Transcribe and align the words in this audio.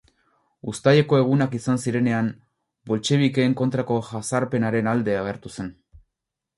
Uztaileko 0.71 1.19
Egunak 1.23 1.53
izan 1.57 1.83
zirenean, 1.83 2.31
boltxebikeen 2.93 3.57
kontrako 3.63 4.01
jazarpenaren 4.11 4.95
alde 4.97 5.19
agertu 5.23 5.57
zen. 5.57 5.75